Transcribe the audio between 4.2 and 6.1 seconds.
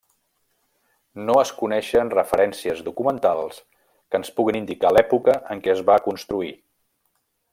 ens puguin indicar l'època en què es va